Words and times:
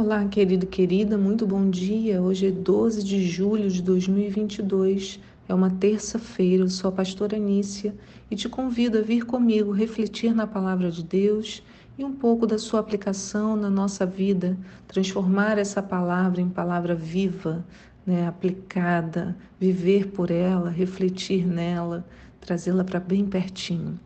Olá, 0.00 0.24
querido 0.26 0.64
e 0.64 0.68
querida, 0.68 1.18
muito 1.18 1.44
bom 1.44 1.68
dia. 1.68 2.22
Hoje 2.22 2.46
é 2.46 2.50
12 2.52 3.02
de 3.02 3.26
julho 3.26 3.68
de 3.68 3.82
2022, 3.82 5.18
é 5.48 5.52
uma 5.52 5.70
terça-feira. 5.70 6.62
Eu 6.62 6.68
sou 6.68 6.90
a 6.90 6.92
pastora 6.92 7.36
Anícia 7.36 7.92
e 8.30 8.36
te 8.36 8.48
convido 8.48 8.98
a 8.98 9.00
vir 9.00 9.26
comigo 9.26 9.72
refletir 9.72 10.32
na 10.32 10.46
palavra 10.46 10.88
de 10.88 11.02
Deus 11.02 11.64
e 11.98 12.04
um 12.04 12.12
pouco 12.12 12.46
da 12.46 12.58
sua 12.58 12.78
aplicação 12.78 13.56
na 13.56 13.68
nossa 13.68 14.06
vida, 14.06 14.56
transformar 14.86 15.58
essa 15.58 15.82
palavra 15.82 16.40
em 16.40 16.48
palavra 16.48 16.94
viva, 16.94 17.66
né, 18.06 18.28
aplicada, 18.28 19.36
viver 19.58 20.12
por 20.12 20.30
ela, 20.30 20.70
refletir 20.70 21.44
nela, 21.44 22.06
trazê-la 22.40 22.84
para 22.84 23.00
bem 23.00 23.26
pertinho. 23.26 23.98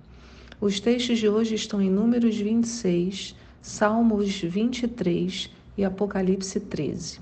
Os 0.59 0.80
textos 0.80 1.18
de 1.18 1.29
hoje 1.29 1.54
estão 1.54 1.82
em 1.82 1.90
Números 1.90 2.34
26, 2.34 3.37
Salmos 3.60 4.40
23 4.40 5.51
e 5.76 5.84
Apocalipse 5.84 6.60
13. 6.60 7.20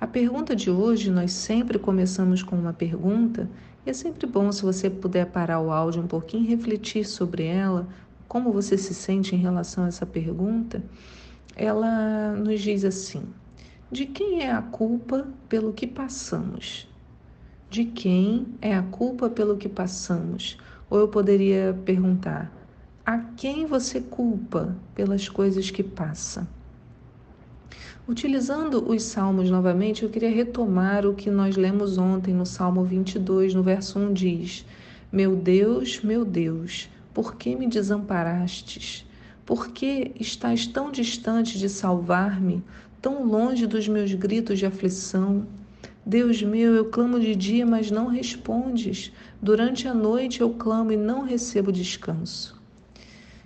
A 0.00 0.06
pergunta 0.06 0.54
de 0.54 0.70
hoje, 0.70 1.10
nós 1.10 1.32
sempre 1.32 1.78
começamos 1.78 2.42
com 2.42 2.56
uma 2.56 2.72
pergunta, 2.72 3.48
e 3.84 3.90
é 3.90 3.92
sempre 3.92 4.26
bom 4.26 4.50
se 4.52 4.62
você 4.62 4.90
puder 4.90 5.26
parar 5.26 5.60
o 5.60 5.70
áudio 5.70 6.02
um 6.02 6.06
pouquinho 6.06 6.44
e 6.44 6.48
refletir 6.48 7.06
sobre 7.06 7.44
ela, 7.44 7.88
como 8.28 8.52
você 8.52 8.76
se 8.76 8.92
sente 8.92 9.34
em 9.34 9.38
relação 9.38 9.84
a 9.84 9.88
essa 9.88 10.04
pergunta. 10.04 10.82
Ela 11.54 12.34
nos 12.34 12.60
diz 12.60 12.84
assim: 12.84 13.22
De 13.90 14.04
quem 14.04 14.42
é 14.42 14.52
a 14.52 14.60
culpa 14.60 15.26
pelo 15.48 15.72
que 15.72 15.86
passamos? 15.86 16.88
De 17.70 17.84
quem 17.84 18.46
é 18.60 18.74
a 18.74 18.82
culpa 18.82 19.30
pelo 19.30 19.56
que 19.56 19.68
passamos? 19.68 20.58
Ou 20.90 20.98
eu 20.98 21.08
poderia 21.08 21.78
perguntar: 21.84 22.52
a 23.04 23.18
quem 23.18 23.64
você 23.64 24.00
culpa 24.00 24.76
pelas 24.94 25.28
coisas 25.28 25.70
que 25.70 25.82
passa? 25.82 26.46
Utilizando 28.08 28.88
os 28.88 29.02
salmos 29.02 29.50
novamente, 29.50 30.04
eu 30.04 30.08
queria 30.08 30.30
retomar 30.30 31.04
o 31.04 31.14
que 31.14 31.28
nós 31.28 31.56
lemos 31.56 31.98
ontem 31.98 32.32
no 32.32 32.46
Salmo 32.46 32.84
22, 32.84 33.52
no 33.52 33.62
verso 33.62 33.98
1 33.98 34.12
diz: 34.12 34.64
Meu 35.10 35.34
Deus, 35.34 36.00
meu 36.02 36.24
Deus, 36.24 36.88
por 37.12 37.34
que 37.34 37.56
me 37.56 37.66
desamparastes? 37.66 39.04
Por 39.44 39.70
que 39.70 40.12
estás 40.20 40.66
tão 40.66 40.92
distante 40.92 41.58
de 41.58 41.68
salvar-me, 41.68 42.62
tão 43.02 43.24
longe 43.24 43.66
dos 43.66 43.88
meus 43.88 44.12
gritos 44.14 44.58
de 44.58 44.66
aflição? 44.66 45.46
Deus 46.04 46.40
meu, 46.40 46.74
eu 46.76 46.84
clamo 46.84 47.18
de 47.18 47.34
dia, 47.34 47.66
mas 47.66 47.90
não 47.90 48.06
respondes. 48.06 49.12
Durante 49.42 49.88
a 49.88 49.94
noite 49.94 50.40
eu 50.40 50.50
clamo 50.50 50.92
e 50.92 50.96
não 50.96 51.22
recebo 51.22 51.72
descanso. 51.72 52.60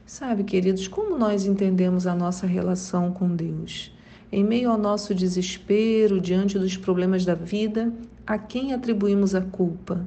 Sabe, 0.05 0.45
queridos, 0.45 0.87
como 0.87 1.17
nós 1.17 1.47
entendemos 1.47 2.07
a 2.07 2.15
nossa 2.15 2.47
relação 2.47 3.13
com 3.13 3.35
Deus? 3.35 3.91
Em 4.33 4.45
meio 4.45 4.71
ao 4.71 4.79
nosso 4.79 5.13
desespero, 5.13 6.21
diante 6.21 6.57
dos 6.57 6.77
problemas 6.77 7.25
da 7.25 7.35
vida, 7.35 7.93
a 8.25 8.39
quem 8.39 8.73
atribuímos 8.73 9.35
a 9.35 9.41
culpa? 9.41 10.07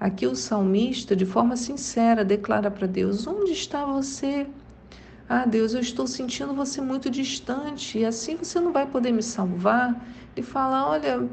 Aqui 0.00 0.26
o 0.26 0.34
salmista, 0.34 1.14
de 1.14 1.26
forma 1.26 1.54
sincera, 1.54 2.24
declara 2.24 2.70
para 2.70 2.86
Deus: 2.86 3.26
Onde 3.26 3.52
está 3.52 3.84
você? 3.84 4.46
Ah, 5.28 5.44
Deus, 5.44 5.74
eu 5.74 5.80
estou 5.80 6.06
sentindo 6.06 6.54
você 6.54 6.80
muito 6.80 7.10
distante 7.10 7.98
e 7.98 8.06
assim 8.06 8.36
você 8.36 8.58
não 8.58 8.72
vai 8.72 8.86
poder 8.86 9.12
me 9.12 9.22
salvar. 9.22 10.02
Ele 10.34 10.46
fala: 10.46 10.88
Olha, 10.88 11.28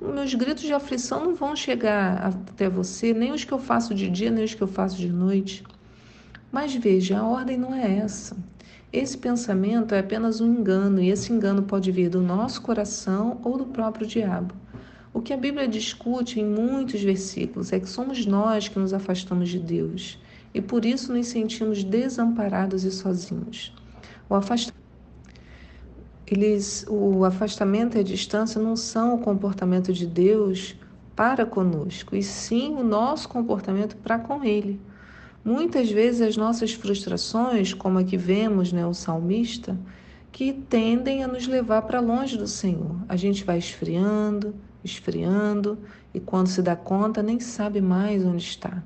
meus 0.00 0.32
gritos 0.34 0.62
de 0.62 0.72
aflição 0.72 1.24
não 1.24 1.34
vão 1.34 1.56
chegar 1.56 2.26
até 2.26 2.68
você, 2.68 3.12
nem 3.12 3.32
os 3.32 3.42
que 3.42 3.52
eu 3.52 3.58
faço 3.58 3.92
de 3.92 4.08
dia, 4.08 4.30
nem 4.30 4.44
os 4.44 4.54
que 4.54 4.62
eu 4.62 4.68
faço 4.68 4.96
de 4.96 5.08
noite. 5.08 5.64
Mas 6.52 6.72
veja, 6.74 7.18
a 7.18 7.26
ordem 7.26 7.58
não 7.58 7.74
é 7.74 7.98
essa. 7.98 8.36
Esse 8.92 9.16
pensamento 9.16 9.94
é 9.94 10.00
apenas 10.00 10.40
um 10.40 10.52
engano, 10.52 11.00
e 11.00 11.10
esse 11.10 11.32
engano 11.32 11.62
pode 11.62 11.92
vir 11.92 12.08
do 12.08 12.20
nosso 12.20 12.60
coração 12.60 13.40
ou 13.44 13.56
do 13.56 13.66
próprio 13.66 14.06
diabo. 14.06 14.54
O 15.12 15.20
que 15.20 15.32
a 15.32 15.36
Bíblia 15.36 15.68
discute 15.68 16.40
em 16.40 16.44
muitos 16.44 17.00
versículos 17.00 17.72
é 17.72 17.80
que 17.80 17.88
somos 17.88 18.26
nós 18.26 18.68
que 18.68 18.78
nos 18.78 18.92
afastamos 18.92 19.48
de 19.48 19.58
Deus 19.58 20.18
e 20.52 20.60
por 20.60 20.84
isso 20.84 21.12
nos 21.12 21.28
sentimos 21.28 21.84
desamparados 21.84 22.84
e 22.84 22.90
sozinhos. 22.90 23.72
O 24.28 24.34
afastamento 24.34 24.80
eles, 26.30 26.86
o 26.88 27.24
afastamento 27.24 27.96
e 27.96 28.00
a 28.00 28.04
distância 28.04 28.60
não 28.60 28.76
são 28.76 29.16
o 29.16 29.18
comportamento 29.18 29.92
de 29.92 30.06
Deus 30.06 30.76
para 31.16 31.44
conosco, 31.44 32.14
e 32.14 32.22
sim 32.22 32.76
o 32.76 32.84
nosso 32.84 33.28
comportamento 33.28 33.96
para 33.96 34.16
com 34.16 34.44
Ele. 34.44 34.80
Muitas 35.44 35.90
vezes 35.90 36.20
as 36.20 36.36
nossas 36.36 36.72
frustrações, 36.74 37.72
como 37.72 37.98
aqui 37.98 38.16
vemos 38.16 38.72
né, 38.72 38.86
o 38.86 38.92
salmista, 38.92 39.78
que 40.30 40.52
tendem 40.52 41.24
a 41.24 41.28
nos 41.28 41.46
levar 41.46 41.82
para 41.82 41.98
longe 41.98 42.36
do 42.36 42.46
Senhor. 42.46 42.96
A 43.08 43.16
gente 43.16 43.42
vai 43.44 43.58
esfriando, 43.58 44.54
esfriando, 44.84 45.78
e 46.12 46.20
quando 46.20 46.48
se 46.48 46.60
dá 46.60 46.76
conta, 46.76 47.22
nem 47.22 47.40
sabe 47.40 47.80
mais 47.80 48.24
onde 48.24 48.44
está. 48.44 48.82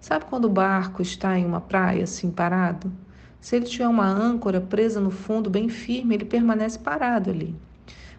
Sabe 0.00 0.24
quando 0.26 0.46
o 0.46 0.50
barco 0.50 1.02
está 1.02 1.38
em 1.38 1.44
uma 1.44 1.60
praia 1.60 2.04
assim 2.04 2.30
parado? 2.30 2.92
Se 3.40 3.56
ele 3.56 3.66
tiver 3.66 3.88
uma 3.88 4.06
âncora 4.06 4.60
presa 4.60 5.00
no 5.00 5.10
fundo 5.10 5.50
bem 5.50 5.68
firme, 5.68 6.14
ele 6.14 6.24
permanece 6.24 6.78
parado 6.78 7.30
ali. 7.30 7.56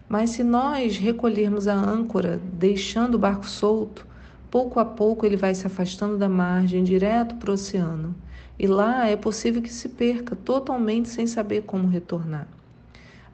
Mas 0.06 0.30
se 0.30 0.44
nós 0.44 0.98
recolhermos 0.98 1.66
a 1.66 1.74
âncora, 1.74 2.40
deixando 2.52 3.14
o 3.14 3.18
barco 3.18 3.48
solto, 3.48 4.06
pouco 4.54 4.78
a 4.78 4.84
pouco 4.84 5.26
ele 5.26 5.36
vai 5.36 5.52
se 5.52 5.66
afastando 5.66 6.16
da 6.16 6.28
margem, 6.28 6.84
direto 6.84 7.34
para 7.34 7.50
o 7.50 7.54
oceano. 7.54 8.14
E 8.56 8.68
lá 8.68 9.08
é 9.08 9.16
possível 9.16 9.60
que 9.60 9.68
se 9.68 9.88
perca 9.88 10.36
totalmente 10.36 11.08
sem 11.08 11.26
saber 11.26 11.62
como 11.62 11.88
retornar. 11.88 12.46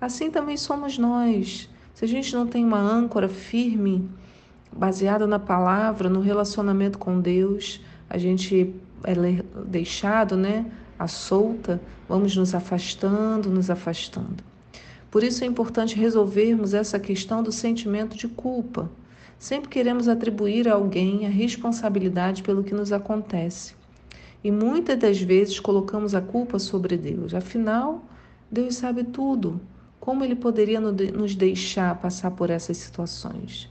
Assim 0.01 0.31
também 0.31 0.57
somos 0.57 0.97
nós. 0.97 1.69
Se 1.93 2.07
a 2.07 2.09
gente 2.09 2.33
não 2.33 2.47
tem 2.47 2.65
uma 2.65 2.81
âncora 2.81 3.29
firme, 3.29 4.09
baseada 4.73 5.27
na 5.27 5.39
palavra, 5.39 6.09
no 6.09 6.21
relacionamento 6.21 6.97
com 6.97 7.21
Deus, 7.21 7.83
a 8.09 8.17
gente 8.17 8.75
é 9.05 9.15
deixado, 9.67 10.39
né, 10.39 10.65
à 10.99 11.07
solta, 11.07 11.83
vamos 12.09 12.35
nos 12.35 12.55
afastando, 12.55 13.51
nos 13.51 13.69
afastando. 13.69 14.43
Por 15.11 15.23
isso 15.23 15.45
é 15.45 15.47
importante 15.47 15.97
resolvermos 15.97 16.73
essa 16.73 16.99
questão 16.99 17.43
do 17.43 17.53
sentimento 17.53 18.17
de 18.17 18.27
culpa. 18.27 18.91
Sempre 19.41 19.71
queremos 19.71 20.07
atribuir 20.07 20.69
a 20.69 20.75
alguém 20.75 21.25
a 21.25 21.31
responsabilidade 21.31 22.43
pelo 22.43 22.63
que 22.63 22.75
nos 22.75 22.93
acontece. 22.93 23.75
E 24.45 24.51
muitas 24.51 24.99
das 24.99 25.19
vezes 25.19 25.59
colocamos 25.59 26.15
a 26.15 26.21
culpa 26.21 26.59
sobre 26.59 26.95
Deus. 26.99 27.33
Afinal, 27.33 28.05
Deus 28.51 28.75
sabe 28.75 29.03
tudo. 29.03 29.59
Como 29.99 30.23
ele 30.23 30.37
poderia 30.37 30.79
nos 30.79 31.35
deixar 31.35 31.99
passar 31.99 32.33
por 32.33 32.51
essas 32.51 32.77
situações? 32.77 33.67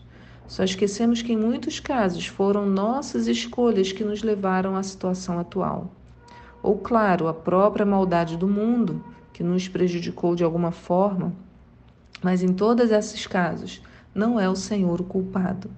Só 0.47 0.63
esquecemos 0.63 1.22
que 1.22 1.34
em 1.34 1.38
muitos 1.38 1.80
casos 1.80 2.25
foram 2.25 2.66
nossas 2.66 3.28
escolhas 3.28 3.91
que 3.91 4.03
nos 4.03 4.24
levaram 4.24 4.75
à 4.75 4.81
situação 4.81 5.38
atual. 5.38 5.91
Ou, 6.63 6.80
claro, 6.80 7.28
a 7.28 7.34
própria 7.34 7.86
maldade 7.86 8.36
do 8.38 8.47
mundo, 8.47 9.03
que 9.31 9.44
nos 9.44 9.68
prejudicou 9.68 10.36
de 10.36 10.44
alguma 10.44 10.72
forma. 10.72 11.31
Mas 12.24 12.41
em 12.41 12.53
todos 12.53 12.90
esses 12.90 13.28
casos, 13.28 13.84
não 14.14 14.40
é 14.40 14.50
o 14.50 14.56
Senhor 14.56 15.02
o 15.02 15.03
culpado. 15.03 15.70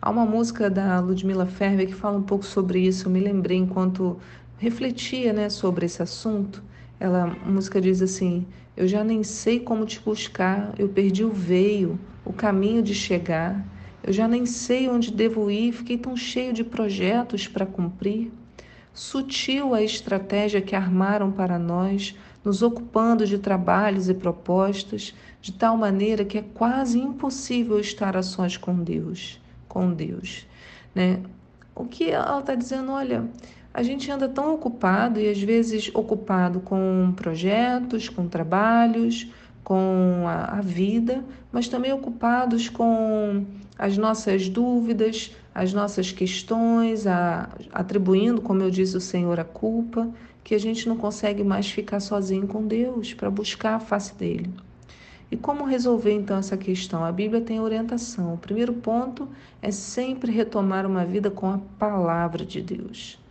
Há 0.00 0.10
uma 0.10 0.24
música 0.24 0.70
da 0.70 1.00
Ludmila 1.00 1.46
Ferber 1.46 1.86
que 1.86 1.94
fala 1.94 2.18
um 2.18 2.22
pouco 2.22 2.44
sobre 2.44 2.80
isso. 2.80 3.06
Eu 3.06 3.12
me 3.12 3.20
lembrei 3.20 3.56
enquanto 3.56 4.18
refletia 4.58 5.32
né, 5.32 5.48
sobre 5.48 5.86
esse 5.86 6.02
assunto. 6.02 6.62
Ela, 7.00 7.36
a 7.44 7.48
música 7.48 7.80
diz 7.80 8.00
assim: 8.00 8.46
Eu 8.76 8.86
já 8.86 9.02
nem 9.02 9.24
sei 9.24 9.58
como 9.58 9.84
te 9.84 10.00
buscar, 10.00 10.72
eu 10.78 10.88
perdi 10.88 11.24
o 11.24 11.32
veio, 11.32 11.98
o 12.24 12.32
caminho 12.32 12.82
de 12.82 12.94
chegar. 12.94 13.64
Eu 14.02 14.12
já 14.12 14.28
nem 14.28 14.46
sei 14.46 14.88
onde 14.88 15.10
devo 15.10 15.50
ir, 15.50 15.72
fiquei 15.72 15.98
tão 15.98 16.16
cheio 16.16 16.52
de 16.52 16.62
projetos 16.62 17.48
para 17.48 17.66
cumprir. 17.66 18.30
Sutil 18.94 19.74
a 19.74 19.82
estratégia 19.82 20.60
que 20.62 20.74
armaram 20.74 21.30
para 21.30 21.58
nós, 21.58 22.16
nos 22.48 22.62
ocupando 22.62 23.26
de 23.26 23.36
trabalhos 23.36 24.08
e 24.08 24.14
propostas, 24.14 25.14
de 25.38 25.52
tal 25.52 25.76
maneira 25.76 26.24
que 26.24 26.38
é 26.38 26.42
quase 26.42 26.98
impossível 26.98 27.78
estar 27.78 28.16
a 28.16 28.22
sós 28.22 28.56
com 28.56 28.82
Deus, 28.82 29.38
com 29.68 29.92
Deus, 29.92 30.46
né? 30.94 31.20
O 31.74 31.84
que 31.84 32.10
ela 32.10 32.40
está 32.40 32.54
dizendo, 32.54 32.90
olha, 32.90 33.28
a 33.72 33.82
gente 33.82 34.10
anda 34.10 34.26
tão 34.26 34.54
ocupado 34.54 35.20
e 35.20 35.28
às 35.28 35.40
vezes 35.42 35.90
ocupado 35.94 36.60
com 36.60 37.12
projetos, 37.14 38.08
com 38.08 38.26
trabalhos, 38.26 39.30
com 39.62 40.24
a, 40.26 40.56
a 40.56 40.60
vida, 40.62 41.22
mas 41.52 41.68
também 41.68 41.92
ocupados 41.92 42.70
com 42.70 43.44
as 43.78 43.98
nossas 43.98 44.48
dúvidas, 44.48 45.36
as 45.54 45.74
nossas 45.74 46.10
questões, 46.12 47.06
a, 47.06 47.50
atribuindo, 47.72 48.40
como 48.40 48.62
eu 48.62 48.70
disse, 48.70 48.96
o 48.96 49.00
Senhor 49.02 49.38
a 49.38 49.44
culpa, 49.44 50.08
que 50.48 50.54
a 50.54 50.58
gente 50.58 50.88
não 50.88 50.96
consegue 50.96 51.44
mais 51.44 51.70
ficar 51.70 52.00
sozinho 52.00 52.46
com 52.46 52.66
Deus 52.66 53.12
para 53.12 53.30
buscar 53.30 53.74
a 53.74 53.80
face 53.80 54.14
dele. 54.14 54.50
E 55.30 55.36
como 55.36 55.66
resolver 55.66 56.10
então 56.10 56.38
essa 56.38 56.56
questão? 56.56 57.04
A 57.04 57.12
Bíblia 57.12 57.42
tem 57.42 57.60
orientação. 57.60 58.32
O 58.32 58.38
primeiro 58.38 58.72
ponto 58.72 59.28
é 59.60 59.70
sempre 59.70 60.32
retomar 60.32 60.86
uma 60.86 61.04
vida 61.04 61.30
com 61.30 61.50
a 61.50 61.60
palavra 61.78 62.46
de 62.46 62.62
Deus. 62.62 63.22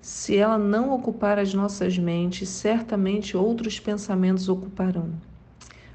Se 0.00 0.38
ela 0.38 0.56
não 0.56 0.90
ocupar 0.94 1.38
as 1.38 1.52
nossas 1.52 1.98
mentes, 1.98 2.48
certamente 2.48 3.36
outros 3.36 3.78
pensamentos 3.78 4.48
ocuparão. 4.48 5.10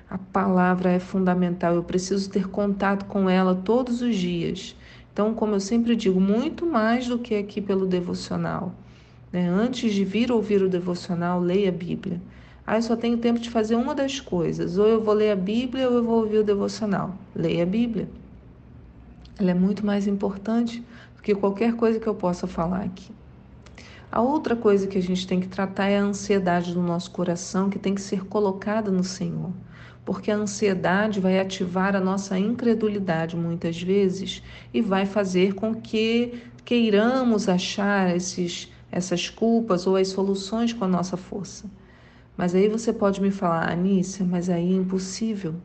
A 0.08 0.20
palavra 0.20 0.92
é 0.92 1.00
fundamental, 1.00 1.74
eu 1.74 1.84
preciso 1.84 2.30
ter 2.30 2.48
contato 2.48 3.06
com 3.06 3.28
ela 3.28 3.56
todos 3.56 4.04
os 4.04 4.16
dias. 4.16 4.76
Então, 5.12 5.34
como 5.34 5.56
eu 5.56 5.60
sempre 5.60 5.96
digo, 5.96 6.22
muito 6.22 6.64
mais 6.64 7.08
do 7.08 7.18
que 7.18 7.34
aqui 7.34 7.60
pelo 7.60 7.88
devocional. 7.88 8.72
Né? 9.34 9.50
Antes 9.50 9.94
de 9.94 10.06
vir 10.06 10.32
ouvir 10.32 10.62
o 10.62 10.70
devocional, 10.70 11.40
leia 11.40 11.70
a 11.70 11.72
Bíblia. 11.72 12.22
Ah, 12.66 12.80
só 12.80 12.96
tenho 12.96 13.18
tempo 13.18 13.40
de 13.40 13.50
fazer 13.50 13.76
uma 13.76 13.96
das 13.96 14.22
coisas. 14.22 14.78
Ou 14.78 14.88
eu 14.88 15.02
vou 15.02 15.16
ler 15.16 15.32
a 15.32 15.36
Bíblia 15.36 15.90
ou 15.90 15.96
eu 15.98 16.04
vou 16.04 16.22
ouvir 16.22 16.38
o 16.38 16.44
devocional. 16.44 17.18
Leia 17.36 17.64
a 17.64 17.66
Bíblia. 17.66 18.08
Ela 19.40 19.52
é 19.52 19.54
muito 19.56 19.84
mais 19.84 20.06
importante 20.06 20.82
do 21.16 21.24
que 21.24 21.34
qualquer 21.34 21.76
coisa 21.76 22.00
que 22.00 22.08
eu 22.08 22.14
possa 22.14 22.46
falar 22.46 22.84
aqui. 22.84 23.12
A 24.12 24.22
outra 24.22 24.56
coisa 24.56 24.86
que 24.86 25.00
a 25.00 25.02
gente 25.02 25.26
tem 25.26 25.40
que 25.40 25.48
tratar 25.48 25.88
é 25.88 25.98
a 25.98 26.04
ansiedade 26.04 26.72
do 26.72 26.82
nosso 26.84 27.10
coração, 27.10 27.68
que 27.68 27.80
tem 27.80 27.96
que 27.96 28.02
ser 28.02 28.24
colocada 28.26 28.92
no 28.92 29.04
Senhor. 29.04 29.50
Porque 30.06 30.30
a 30.30 30.36
ansiedade 30.36 31.20
vai 31.20 31.40
ativar 31.40 31.96
a 31.96 32.00
nossa 32.00 32.38
incredulidade 32.38 33.36
muitas 33.36 33.82
vezes 33.82 34.44
e 34.72 34.82
vai 34.82 35.08
fazer 35.08 35.56
com 35.56 35.74
que 35.74 36.44
queiramos 36.64 37.50
achar 37.50 38.16
esses, 38.16 38.72
essas 38.94 39.28
culpas 39.28 39.88
ou 39.88 39.96
as 39.96 40.10
soluções 40.10 40.72
com 40.72 40.86
a 40.86 40.88
nossa 40.88 41.18
força. 41.18 41.66
Mas 42.38 42.54
aí 42.54 42.70
você 42.70 42.94
pode 42.94 43.20
me 43.20 43.32
falar, 43.32 43.72
Anícia, 43.72 44.24
mas 44.24 44.50
aí 44.50 44.72
é 44.72 44.76
impossível. 44.76 45.56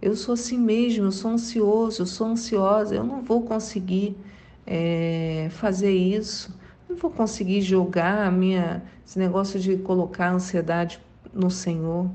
Eu 0.00 0.14
sou 0.14 0.34
assim 0.34 0.58
mesmo, 0.58 1.06
eu 1.06 1.12
sou 1.12 1.30
ansioso, 1.30 2.02
eu 2.02 2.06
sou 2.06 2.26
ansiosa, 2.26 2.94
eu 2.94 3.02
não 3.02 3.22
vou 3.22 3.42
conseguir 3.42 4.14
é, 4.66 5.48
fazer 5.52 5.90
isso, 5.90 6.54
não 6.86 6.96
vou 6.96 7.10
conseguir 7.10 7.62
jogar 7.62 8.26
a 8.26 8.30
minha, 8.30 8.82
esse 9.06 9.18
negócio 9.18 9.58
de 9.58 9.78
colocar 9.78 10.28
a 10.28 10.34
ansiedade 10.34 11.00
no 11.32 11.50
Senhor. 11.50 12.10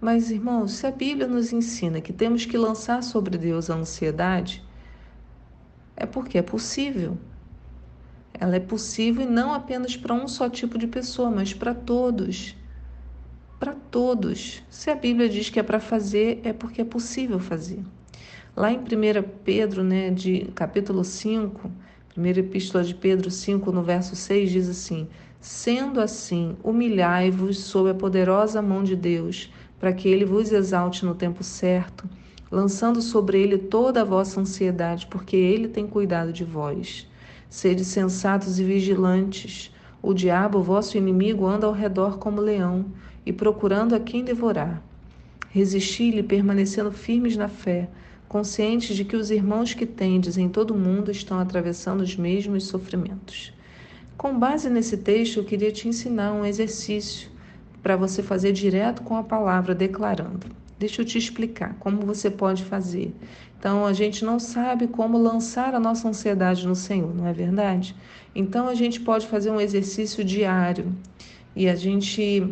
Mas, 0.00 0.30
irmãos, 0.32 0.72
se 0.72 0.86
a 0.88 0.90
Bíblia 0.90 1.28
nos 1.28 1.52
ensina 1.52 2.00
que 2.00 2.12
temos 2.12 2.44
que 2.44 2.58
lançar 2.58 3.00
sobre 3.02 3.38
Deus 3.38 3.70
a 3.70 3.76
ansiedade, 3.76 4.62
é 5.96 6.04
porque 6.04 6.36
é 6.36 6.42
possível. 6.42 7.16
Ela 8.38 8.56
é 8.56 8.60
possível 8.60 9.22
e 9.22 9.30
não 9.30 9.52
apenas 9.54 9.96
para 9.96 10.14
um 10.14 10.28
só 10.28 10.48
tipo 10.48 10.78
de 10.78 10.86
pessoa, 10.86 11.30
mas 11.30 11.54
para 11.54 11.74
todos 11.74 12.54
para 13.58 13.74
todos. 13.90 14.62
Se 14.68 14.90
a 14.90 14.94
Bíblia 14.94 15.28
diz 15.28 15.50
que 15.50 15.58
é 15.58 15.62
para 15.62 15.80
fazer, 15.80 16.40
é 16.44 16.52
porque 16.52 16.82
é 16.82 16.84
possível 16.84 17.38
fazer. 17.38 17.80
Lá 18.54 18.70
em 18.70 18.78
1 18.78 18.82
Pedro, 19.44 19.82
né, 19.82 20.10
de 20.10 20.46
capítulo 20.54 21.04
5, 21.04 21.70
primeira 22.08 22.40
epístola 22.40 22.84
de 22.84 22.94
Pedro 22.94 23.30
5, 23.30 23.70
no 23.72 23.82
verso 23.82 24.16
6, 24.16 24.50
diz 24.50 24.68
assim: 24.68 25.08
Sendo 25.40 26.00
assim, 26.00 26.56
humilhai-vos 26.62 27.58
sob 27.58 27.90
a 27.90 27.94
poderosa 27.94 28.62
mão 28.62 28.82
de 28.82 28.96
Deus, 28.96 29.52
para 29.78 29.92
que 29.92 30.08
ele 30.08 30.24
vos 30.24 30.52
exalte 30.52 31.04
no 31.04 31.14
tempo 31.14 31.44
certo, 31.44 32.08
lançando 32.50 33.02
sobre 33.02 33.40
ele 33.40 33.58
toda 33.58 34.02
a 34.02 34.04
vossa 34.04 34.40
ansiedade, 34.40 35.06
porque 35.06 35.36
ele 35.36 35.68
tem 35.68 35.86
cuidado 35.86 36.32
de 36.32 36.44
vós. 36.44 37.06
Sede 37.48 37.84
sensatos 37.84 38.58
e 38.58 38.64
vigilantes. 38.64 39.72
O 40.02 40.12
diabo, 40.12 40.62
vosso 40.62 40.96
inimigo, 40.96 41.46
anda 41.46 41.66
ao 41.66 41.72
redor 41.72 42.18
como 42.18 42.40
leão 42.40 42.86
e 43.24 43.32
procurando 43.32 43.94
a 43.94 44.00
quem 44.00 44.24
devorar. 44.24 44.82
Resisti-lhe, 45.50 46.22
permanecendo 46.22 46.92
firmes 46.92 47.36
na 47.36 47.48
fé, 47.48 47.88
conscientes 48.28 48.96
de 48.96 49.04
que 49.04 49.16
os 49.16 49.30
irmãos 49.30 49.74
que 49.74 49.86
tendes 49.86 50.36
em 50.36 50.48
todo 50.48 50.72
o 50.72 50.78
mundo 50.78 51.10
estão 51.10 51.38
atravessando 51.38 52.02
os 52.02 52.16
mesmos 52.16 52.64
sofrimentos. 52.64 53.52
Com 54.16 54.38
base 54.38 54.68
nesse 54.68 54.96
texto, 54.96 55.38
eu 55.38 55.44
queria 55.44 55.70
te 55.70 55.88
ensinar 55.88 56.32
um 56.32 56.44
exercício 56.44 57.30
para 57.82 57.96
você 57.96 58.22
fazer 58.22 58.52
direto 58.52 59.02
com 59.02 59.16
a 59.16 59.22
palavra, 59.22 59.74
declarando. 59.74 60.46
Deixa 60.78 61.00
eu 61.00 61.06
te 61.06 61.16
explicar 61.16 61.74
como 61.78 62.02
você 62.02 62.30
pode 62.30 62.64
fazer. 62.64 63.14
Então, 63.58 63.86
a 63.86 63.92
gente 63.92 64.24
não 64.24 64.38
sabe 64.38 64.86
como 64.86 65.16
lançar 65.16 65.74
a 65.74 65.80
nossa 65.80 66.08
ansiedade 66.08 66.66
no 66.66 66.74
Senhor, 66.74 67.14
não 67.14 67.26
é 67.26 67.32
verdade? 67.32 67.96
Então, 68.34 68.68
a 68.68 68.74
gente 68.74 69.00
pode 69.00 69.26
fazer 69.26 69.50
um 69.50 69.60
exercício 69.60 70.22
diário 70.22 70.92
e 71.54 71.68
a 71.68 71.74
gente 71.74 72.46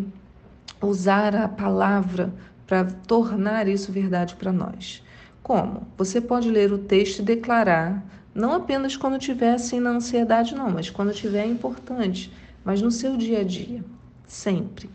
usar 0.80 1.36
a 1.36 1.46
palavra 1.46 2.32
para 2.66 2.84
tornar 2.84 3.68
isso 3.68 3.92
verdade 3.92 4.34
para 4.36 4.50
nós. 4.50 5.02
Como? 5.42 5.86
Você 5.98 6.20
pode 6.20 6.50
ler 6.50 6.72
o 6.72 6.78
texto 6.78 7.18
e 7.18 7.22
declarar, 7.22 8.02
não 8.34 8.54
apenas 8.54 8.96
quando 8.96 9.18
estiver 9.18 9.52
assim 9.52 9.78
na 9.78 9.90
ansiedade, 9.90 10.54
não, 10.54 10.70
mas 10.70 10.88
quando 10.88 11.10
estiver 11.10 11.44
importante, 11.44 12.32
mas 12.64 12.80
no 12.80 12.90
seu 12.90 13.16
dia 13.16 13.40
a 13.40 13.44
dia, 13.44 13.84
sempre. 14.26 14.88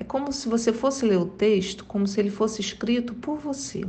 É 0.00 0.04
como 0.04 0.32
se 0.32 0.48
você 0.48 0.72
fosse 0.72 1.04
ler 1.04 1.18
o 1.18 1.26
texto, 1.26 1.84
como 1.84 2.06
se 2.06 2.20
ele 2.20 2.30
fosse 2.30 2.60
escrito 2.60 3.14
por 3.14 3.36
você. 3.36 3.84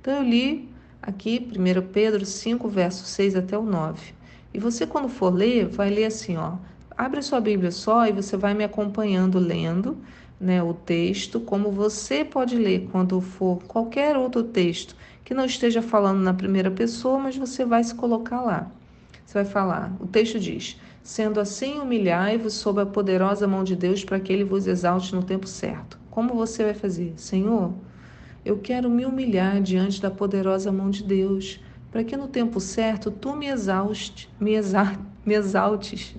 Então 0.00 0.14
eu 0.14 0.22
li 0.22 0.70
aqui 1.02 1.46
1 1.54 1.86
Pedro 1.92 2.24
5, 2.24 2.66
verso 2.66 3.04
6 3.04 3.36
até 3.36 3.58
o 3.58 3.62
9. 3.62 4.14
E 4.54 4.58
você, 4.58 4.86
quando 4.86 5.06
for 5.06 5.34
ler, 5.34 5.66
vai 5.66 5.90
ler 5.90 6.06
assim, 6.06 6.38
ó. 6.38 6.54
Abre 6.96 7.18
a 7.18 7.22
sua 7.22 7.42
Bíblia 7.42 7.70
só 7.70 8.06
e 8.06 8.12
você 8.12 8.38
vai 8.38 8.54
me 8.54 8.64
acompanhando 8.64 9.38
lendo 9.38 9.98
né, 10.40 10.62
o 10.62 10.72
texto, 10.72 11.38
como 11.38 11.70
você 11.70 12.24
pode 12.24 12.56
ler 12.56 12.88
quando 12.90 13.20
for 13.20 13.62
qualquer 13.64 14.16
outro 14.16 14.44
texto 14.44 14.96
que 15.22 15.34
não 15.34 15.44
esteja 15.44 15.82
falando 15.82 16.20
na 16.20 16.32
primeira 16.32 16.70
pessoa, 16.70 17.18
mas 17.18 17.36
você 17.36 17.66
vai 17.66 17.84
se 17.84 17.94
colocar 17.94 18.40
lá. 18.40 18.70
Você 19.26 19.34
vai 19.34 19.44
falar, 19.44 19.94
o 20.00 20.06
texto 20.06 20.40
diz: 20.40 20.80
Sendo 21.04 21.38
assim, 21.38 21.78
humilhai-vos 21.78 22.54
sob 22.54 22.80
a 22.80 22.86
poderosa 22.86 23.46
mão 23.46 23.62
de 23.62 23.76
Deus 23.76 24.02
para 24.02 24.18
que 24.18 24.32
ele 24.32 24.42
vos 24.42 24.66
exalte 24.66 25.14
no 25.14 25.22
tempo 25.22 25.46
certo. 25.46 26.00
Como 26.10 26.34
você 26.34 26.64
vai 26.64 26.74
fazer? 26.74 27.12
Senhor, 27.16 27.74
eu 28.44 28.58
quero 28.58 28.90
me 28.90 29.06
humilhar 29.06 29.62
diante 29.62 30.02
da 30.02 30.10
poderosa 30.10 30.72
mão 30.72 30.90
de 30.90 31.04
Deus, 31.04 31.60
para 31.92 32.02
que 32.02 32.16
no 32.16 32.26
tempo 32.26 32.58
certo 32.58 33.10
tu 33.10 33.36
me 33.36 33.46
exauste, 33.46 34.28
me, 34.40 34.54
exa 34.54 34.98
me 35.24 35.34
exaltes 35.34 36.16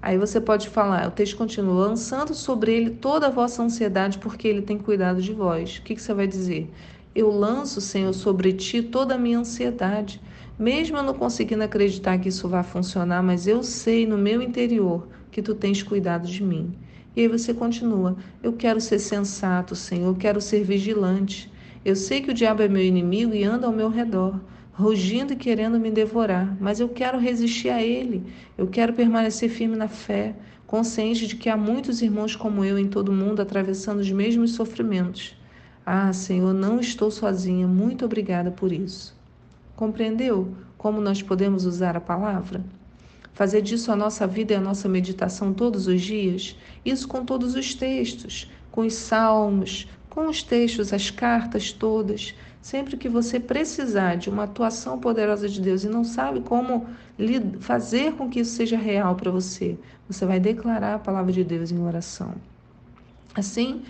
Aí 0.00 0.16
você 0.16 0.40
pode 0.40 0.68
falar, 0.68 1.08
o 1.08 1.10
texto 1.10 1.36
continua, 1.36 1.88
lançando 1.88 2.32
sobre 2.32 2.72
ele 2.72 2.90
toda 2.90 3.26
a 3.26 3.30
vossa 3.30 3.64
ansiedade, 3.64 4.18
porque 4.18 4.46
ele 4.46 4.62
tem 4.62 4.78
cuidado 4.78 5.20
de 5.20 5.32
vós. 5.32 5.78
O 5.78 5.82
que, 5.82 5.96
que 5.96 6.00
você 6.00 6.14
vai 6.14 6.26
dizer? 6.26 6.70
Eu 7.12 7.30
lanço, 7.30 7.80
Senhor, 7.80 8.12
sobre 8.12 8.52
ti 8.52 8.80
toda 8.80 9.16
a 9.16 9.18
minha 9.18 9.40
ansiedade. 9.40 10.20
Mesmo 10.58 10.96
eu 10.96 11.02
não 11.02 11.14
conseguindo 11.14 11.62
acreditar 11.62 12.18
que 12.18 12.28
isso 12.28 12.48
vai 12.48 12.62
funcionar, 12.62 13.22
mas 13.22 13.46
eu 13.46 13.62
sei 13.62 14.06
no 14.06 14.18
meu 14.18 14.42
interior 14.42 15.08
que 15.30 15.40
tu 15.40 15.54
tens 15.54 15.82
cuidado 15.82 16.26
de 16.26 16.42
mim. 16.42 16.74
E 17.14 17.20
aí 17.20 17.28
você 17.28 17.54
continua: 17.54 18.16
Eu 18.42 18.52
quero 18.52 18.80
ser 18.80 18.98
sensato, 18.98 19.76
Senhor, 19.76 20.08
eu 20.08 20.16
quero 20.16 20.40
ser 20.40 20.64
vigilante. 20.64 21.50
Eu 21.84 21.94
sei 21.94 22.20
que 22.20 22.30
o 22.30 22.34
diabo 22.34 22.62
é 22.62 22.68
meu 22.68 22.82
inimigo 22.82 23.34
e 23.34 23.44
anda 23.44 23.66
ao 23.66 23.72
meu 23.72 23.88
redor 23.88 24.40
rugindo 24.78 25.32
e 25.32 25.36
querendo 25.36 25.80
me 25.80 25.90
devorar, 25.90 26.56
mas 26.60 26.78
eu 26.78 26.88
quero 26.88 27.18
resistir 27.18 27.68
a 27.68 27.82
ele. 27.82 28.32
Eu 28.56 28.68
quero 28.68 28.92
permanecer 28.92 29.50
firme 29.50 29.74
na 29.74 29.88
fé, 29.88 30.36
consciente 30.68 31.26
de 31.26 31.34
que 31.34 31.48
há 31.48 31.56
muitos 31.56 32.00
irmãos 32.00 32.36
como 32.36 32.64
eu 32.64 32.78
em 32.78 32.86
todo 32.86 33.08
o 33.08 33.12
mundo 33.12 33.42
atravessando 33.42 33.98
os 33.98 34.10
mesmos 34.12 34.52
sofrimentos. 34.54 35.36
Ah, 35.84 36.12
Senhor, 36.12 36.54
não 36.54 36.78
estou 36.78 37.10
sozinha. 37.10 37.66
Muito 37.66 38.04
obrigada 38.04 38.52
por 38.52 38.70
isso. 38.70 39.17
Compreendeu 39.78 40.56
como 40.76 41.00
nós 41.00 41.22
podemos 41.22 41.64
usar 41.64 41.96
a 41.96 42.00
palavra? 42.00 42.64
Fazer 43.32 43.62
disso 43.62 43.92
a 43.92 43.94
nossa 43.94 44.26
vida 44.26 44.52
e 44.52 44.56
a 44.56 44.60
nossa 44.60 44.88
meditação 44.88 45.54
todos 45.54 45.86
os 45.86 46.00
dias? 46.02 46.56
Isso 46.84 47.06
com 47.06 47.24
todos 47.24 47.54
os 47.54 47.76
textos, 47.76 48.50
com 48.72 48.80
os 48.80 48.94
salmos, 48.94 49.86
com 50.10 50.26
os 50.26 50.42
textos, 50.42 50.92
as 50.92 51.12
cartas 51.12 51.70
todas. 51.70 52.34
Sempre 52.60 52.96
que 52.96 53.08
você 53.08 53.38
precisar 53.38 54.16
de 54.16 54.28
uma 54.28 54.42
atuação 54.42 54.98
poderosa 54.98 55.48
de 55.48 55.60
Deus 55.60 55.84
e 55.84 55.88
não 55.88 56.02
sabe 56.02 56.40
como 56.40 56.88
fazer 57.60 58.14
com 58.14 58.28
que 58.28 58.40
isso 58.40 58.56
seja 58.56 58.76
real 58.76 59.14
para 59.14 59.30
você, 59.30 59.78
você 60.08 60.26
vai 60.26 60.40
declarar 60.40 60.96
a 60.96 60.98
palavra 60.98 61.32
de 61.32 61.44
Deus 61.44 61.70
em 61.70 61.78
oração. 61.80 62.34
Assim, 63.32 63.84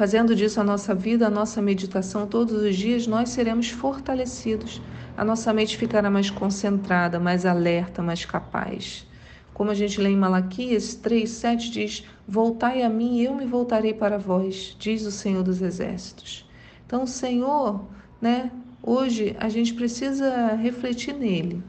fazendo 0.00 0.34
disso 0.34 0.58
a 0.58 0.64
nossa 0.64 0.94
vida, 0.94 1.26
a 1.26 1.30
nossa 1.30 1.60
meditação 1.60 2.26
todos 2.26 2.54
os 2.62 2.74
dias, 2.74 3.06
nós 3.06 3.28
seremos 3.28 3.68
fortalecidos. 3.68 4.80
A 5.14 5.22
nossa 5.22 5.52
mente 5.52 5.76
ficará 5.76 6.10
mais 6.10 6.30
concentrada, 6.30 7.20
mais 7.20 7.44
alerta, 7.44 8.02
mais 8.02 8.24
capaz. 8.24 9.06
Como 9.52 9.70
a 9.70 9.74
gente 9.74 10.00
lê 10.00 10.08
em 10.08 10.16
Malaquias 10.16 10.98
3,7 11.04 11.70
diz: 11.70 12.04
Voltai 12.26 12.82
a 12.82 12.88
mim 12.88 13.18
e 13.18 13.26
eu 13.26 13.34
me 13.34 13.44
voltarei 13.44 13.92
para 13.92 14.16
vós, 14.16 14.74
diz 14.78 15.04
o 15.04 15.10
Senhor 15.10 15.42
dos 15.42 15.60
Exércitos. 15.60 16.48
Então, 16.86 17.02
o 17.02 17.06
Senhor 17.06 17.84
né? 18.22 18.50
Hoje 18.82 19.36
a 19.38 19.50
gente 19.50 19.74
precisa 19.74 20.54
refletir 20.54 21.12
nele. 21.12 21.62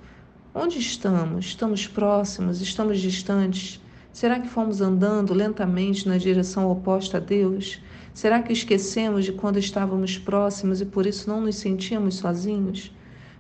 Onde 0.56 0.80
estamos? 0.80 1.48
Estamos 1.48 1.86
próximos? 1.86 2.62
Estamos 2.62 3.02
distantes? 3.02 3.81
Será 4.14 4.40
que 4.40 4.50
fomos 4.50 4.82
andando 4.82 5.34
lentamente 5.34 6.08
na 6.08 6.18
direção 6.18 6.70
oposta 6.70 7.18
a 7.18 7.20
Deus? 7.20 7.82
Será 8.14 8.42
que 8.42 8.52
esquecemos 8.52 9.24
de 9.24 9.32
quando 9.32 9.58
estávamos 9.58 10.18
próximos 10.18 10.82
e 10.82 10.86
por 10.86 11.06
isso 11.06 11.30
não 11.30 11.42
nos 11.42 11.56
sentíamos 11.56 12.16
sozinhos? 12.16 12.94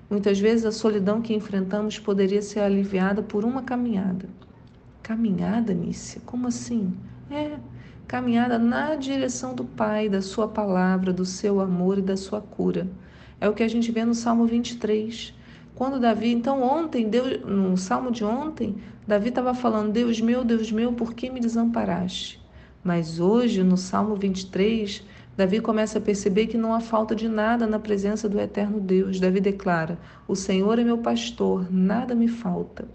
Muitas 0.09 0.39
vezes 0.39 0.65
a 0.65 0.71
solidão 0.71 1.21
que 1.21 1.33
enfrentamos 1.33 1.99
poderia 1.99 2.41
ser 2.41 2.61
aliviada 2.61 3.21
por 3.21 3.43
uma 3.43 3.63
caminhada. 3.63 4.29
Caminhada, 5.03 5.73
Nícia? 5.73 6.21
Como 6.25 6.47
assim? 6.47 6.93
É, 7.29 7.57
caminhada 8.07 8.57
na 8.57 8.95
direção 8.95 9.53
do 9.53 9.65
Pai, 9.65 10.07
da 10.07 10.21
Sua 10.21 10.47
palavra, 10.47 11.11
do 11.11 11.25
seu 11.25 11.59
amor 11.59 11.97
e 11.97 12.01
da 12.01 12.15
sua 12.15 12.39
cura. 12.39 12.87
É 13.41 13.49
o 13.49 13.53
que 13.53 13.63
a 13.63 13.67
gente 13.67 13.91
vê 13.91 14.05
no 14.05 14.13
Salmo 14.13 14.45
23. 14.45 15.33
Quando 15.81 15.99
Davi, 15.99 16.31
então 16.31 16.61
ontem, 16.61 17.09
Deus, 17.09 17.41
no 17.43 17.75
Salmo 17.75 18.11
de 18.11 18.23
ontem, 18.23 18.75
Davi 19.07 19.29
estava 19.29 19.51
falando: 19.51 19.91
Deus 19.91 20.21
meu, 20.21 20.43
Deus 20.43 20.71
meu, 20.71 20.93
por 20.93 21.15
que 21.15 21.27
me 21.27 21.39
desamparaste? 21.39 22.39
Mas 22.83 23.19
hoje, 23.19 23.63
no 23.63 23.75
Salmo 23.75 24.13
23, 24.13 25.03
Davi 25.35 25.59
começa 25.59 25.97
a 25.97 26.01
perceber 26.01 26.45
que 26.45 26.55
não 26.55 26.71
há 26.71 26.79
falta 26.79 27.15
de 27.15 27.27
nada 27.27 27.65
na 27.65 27.79
presença 27.79 28.29
do 28.29 28.39
eterno 28.39 28.79
Deus. 28.79 29.19
Davi 29.19 29.39
declara: 29.39 29.97
O 30.27 30.35
Senhor 30.35 30.77
é 30.77 30.83
meu 30.83 30.99
pastor, 30.99 31.65
nada 31.71 32.13
me 32.13 32.27
falta. 32.27 32.87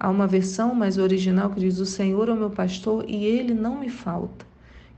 Há 0.00 0.08
uma 0.08 0.26
versão 0.26 0.74
mais 0.74 0.96
original 0.96 1.50
que 1.50 1.60
diz: 1.60 1.78
O 1.78 1.84
Senhor 1.84 2.30
é 2.30 2.32
o 2.32 2.36
meu 2.36 2.48
pastor 2.48 3.04
e 3.06 3.22
ele 3.26 3.52
não 3.52 3.78
me 3.78 3.90
falta. 3.90 4.46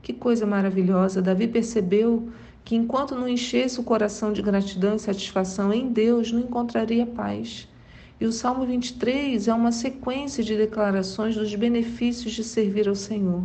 Que 0.01 0.13
coisa 0.13 0.45
maravilhosa! 0.45 1.21
Davi 1.21 1.45
percebeu 1.45 2.29
que 2.63 2.75
enquanto 2.75 3.15
não 3.15 3.27
enchesse 3.27 3.79
o 3.79 3.83
coração 3.83 4.31
de 4.31 4.41
gratidão 4.41 4.95
e 4.95 4.99
satisfação 4.99 5.73
em 5.73 5.89
Deus, 5.89 6.31
não 6.31 6.41
encontraria 6.41 7.05
paz. 7.05 7.67
E 8.19 8.25
o 8.25 8.31
Salmo 8.31 8.65
23 8.65 9.47
é 9.47 9.53
uma 9.53 9.71
sequência 9.71 10.43
de 10.43 10.55
declarações 10.55 11.35
dos 11.35 11.53
benefícios 11.55 12.33
de 12.33 12.43
servir 12.43 12.87
ao 12.87 12.95
Senhor. 12.95 13.43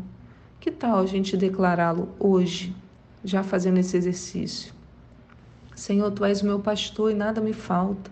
Que 0.60 0.70
tal 0.70 1.00
a 1.00 1.06
gente 1.06 1.36
declará-lo 1.36 2.08
hoje? 2.18 2.74
já 3.26 3.42
fazendo 3.42 3.78
esse 3.78 3.96
exercício. 3.96 4.72
Senhor, 5.74 6.10
tu 6.12 6.24
és 6.24 6.42
o 6.42 6.46
meu 6.46 6.60
pastor 6.60 7.10
e 7.10 7.14
nada 7.14 7.40
me 7.40 7.52
falta. 7.52 8.10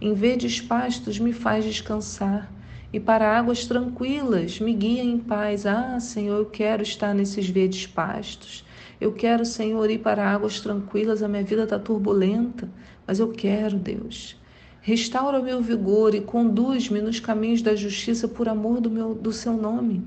Em 0.00 0.14
verdes 0.14 0.60
pastos 0.60 1.18
me 1.18 1.32
faz 1.32 1.64
descansar 1.64 2.50
e 2.92 2.98
para 2.98 3.38
águas 3.38 3.66
tranquilas 3.66 4.58
me 4.58 4.72
guia 4.72 5.02
em 5.02 5.18
paz. 5.18 5.66
Ah, 5.66 6.00
Senhor, 6.00 6.38
eu 6.38 6.46
quero 6.46 6.82
estar 6.82 7.14
nesses 7.14 7.48
verdes 7.48 7.86
pastos. 7.86 8.64
Eu 9.00 9.12
quero, 9.12 9.44
Senhor, 9.44 9.90
ir 9.90 9.98
para 9.98 10.28
águas 10.28 10.60
tranquilas. 10.60 11.22
A 11.22 11.28
minha 11.28 11.42
vida 11.42 11.64
está 11.64 11.78
turbulenta, 11.78 12.68
mas 13.06 13.18
eu 13.18 13.28
quero, 13.28 13.76
Deus. 13.76 14.36
Restaura 14.80 15.40
o 15.40 15.42
meu 15.42 15.62
vigor 15.62 16.14
e 16.14 16.20
conduz-me 16.20 17.00
nos 17.00 17.18
caminhos 17.18 17.62
da 17.62 17.74
justiça 17.74 18.28
por 18.28 18.48
amor 18.48 18.80
do, 18.80 18.90
meu, 18.90 19.14
do 19.14 19.32
seu 19.32 19.54
nome. 19.54 20.06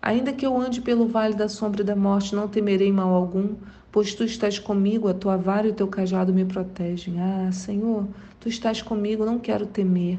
Ainda 0.00 0.32
que 0.32 0.46
eu 0.46 0.56
ande 0.56 0.80
pelo 0.80 1.06
vale 1.06 1.34
da 1.34 1.48
sombra 1.48 1.84
da 1.84 1.96
morte, 1.96 2.34
não 2.34 2.48
temerei 2.48 2.92
mal 2.92 3.12
algum, 3.12 3.56
pois 3.90 4.14
tu 4.14 4.24
estás 4.24 4.58
comigo, 4.58 5.08
a 5.08 5.14
tua 5.14 5.36
vara 5.36 5.66
e 5.66 5.70
o 5.70 5.74
teu 5.74 5.88
cajado 5.88 6.32
me 6.32 6.44
protegem. 6.44 7.20
Ah, 7.20 7.50
Senhor, 7.52 8.06
tu 8.40 8.48
estás 8.48 8.80
comigo, 8.80 9.24
não 9.24 9.38
quero 9.38 9.66
temer. 9.66 10.18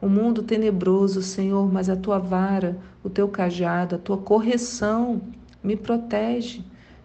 O 0.00 0.08
mundo 0.08 0.42
tenebroso, 0.42 1.22
Senhor, 1.22 1.72
mas 1.72 1.88
a 1.88 1.96
tua 1.96 2.18
vara, 2.18 2.76
o 3.02 3.08
teu 3.08 3.28
cajado, 3.28 3.94
a 3.94 3.98
tua 3.98 4.18
correção 4.18 5.20
me 5.62 5.76
protege. 5.76 6.64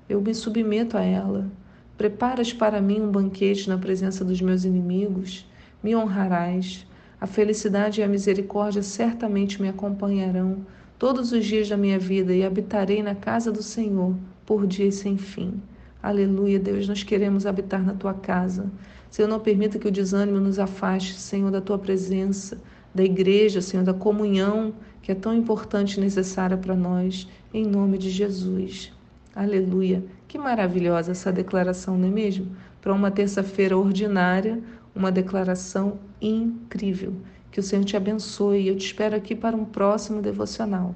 Eu 0.10 0.22
me 0.22 0.34
submeto 0.34 0.98
a 0.98 1.04
ela. 1.04 1.52
Preparas 1.98 2.54
para 2.54 2.82
mim 2.82 3.02
um 3.02 3.12
banquete 3.12 3.68
na 3.68 3.78
presença 3.78 4.24
dos 4.24 4.40
meus 4.40 4.64
inimigos. 4.64 5.46
Me 5.84 5.96
honrarás. 5.96 6.88
A 7.20 7.28
felicidade 7.28 8.00
e 8.00 8.04
a 8.04 8.08
misericórdia 8.08 8.82
certamente 8.82 9.62
me 9.62 9.68
acompanharão 9.68 10.66
todos 10.98 11.32
os 11.32 11.46
dias 11.46 11.68
da 11.68 11.76
minha 11.76 12.00
vida 12.00 12.34
e 12.34 12.46
habitarei 12.46 13.04
na 13.04 13.16
casa 13.16 13.52
do 13.52 13.62
Senhor 13.62 14.16
por 14.46 14.66
dias 14.66 14.96
sem 14.96 15.18
fim. 15.18 15.62
Aleluia, 16.02 16.60
Deus, 16.60 16.88
nós 16.88 17.04
queremos 17.04 17.46
habitar 17.46 17.84
na 17.84 17.94
tua 17.94 18.14
casa. 18.14 18.72
Senhor, 19.10 19.28
não 19.28 19.40
permita 19.40 19.78
que 19.78 19.88
o 19.88 19.92
desânimo 19.92 20.40
nos 20.40 20.58
afaste, 20.60 21.16
Senhor, 21.16 21.52
da 21.52 21.60
tua 21.60 21.78
presença, 21.78 22.62
da 22.94 23.04
igreja, 23.04 23.62
Senhor, 23.62 23.84
da 23.84 23.94
comunhão 23.94 24.74
que 25.02 25.12
é 25.12 25.16
tão 25.16 25.34
importante 25.34 25.98
e 25.98 26.00
necessária 26.00 26.56
para 26.56 26.76
nós, 26.76 27.28
em 27.54 27.66
nome 27.66 27.98
de 27.98 28.10
Jesus. 28.10 28.92
Aleluia. 29.38 30.04
Que 30.28 30.36
maravilhosa 30.36 31.12
essa 31.12 31.32
declaração, 31.32 31.96
não 31.96 32.08
é 32.08 32.12
mesmo? 32.12 32.56
Para 32.82 32.92
uma 32.92 33.12
terça-feira 33.12 33.78
ordinária, 33.78 34.60
uma 34.96 35.12
declaração 35.12 36.00
incrível. 36.20 37.14
Que 37.52 37.60
o 37.60 37.64
Senhor 37.64 37.86
te 37.86 37.96
abençoe. 37.96 38.68
Eu 38.68 38.76
te 38.76 38.88
espero 38.88 39.16
aqui 39.16 39.36
para 39.36 39.56
um 39.56 39.64
próximo 39.64 40.24
devocional. 40.24 40.96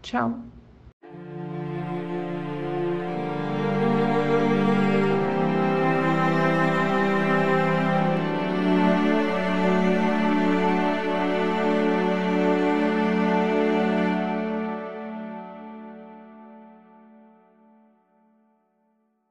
Tchau. 0.00 0.38